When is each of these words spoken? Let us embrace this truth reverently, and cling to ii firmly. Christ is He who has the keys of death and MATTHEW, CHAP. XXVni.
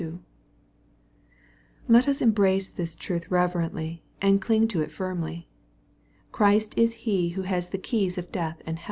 Let 1.87 2.07
us 2.07 2.21
embrace 2.23 2.71
this 2.71 2.95
truth 2.95 3.29
reverently, 3.29 4.01
and 4.19 4.41
cling 4.41 4.67
to 4.69 4.81
ii 4.81 4.87
firmly. 4.87 5.47
Christ 6.31 6.75
is 6.75 6.93
He 7.05 7.29
who 7.37 7.43
has 7.43 7.69
the 7.69 7.77
keys 7.77 8.17
of 8.17 8.31
death 8.31 8.45
and 8.45 8.49
MATTHEW, 8.49 8.63
CHAP. 8.63 8.73
XXVni. 8.73 8.79